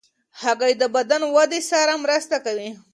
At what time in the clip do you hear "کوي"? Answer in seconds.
2.45-2.69